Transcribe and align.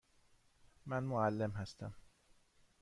من 0.85 1.03
معلم 1.03 1.51
هستم. 1.51 1.93